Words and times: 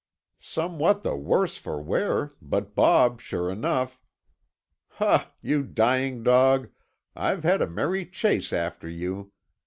Somewhat 0.39 1.03
the 1.03 1.15
worse 1.15 1.59
for 1.59 1.79
wear, 1.79 2.33
but 2.41 2.73
Bob, 2.73 3.21
sure 3.21 3.51
enough. 3.51 3.99
Ha, 4.93 5.31
you 5.43 5.71
young 5.77 6.23
dog, 6.23 6.69
I've 7.15 7.43
had 7.43 7.61
a 7.61 7.67
merry 7.69 8.07
chase 8.07 8.51
after 8.51 8.89
you. 8.89 9.31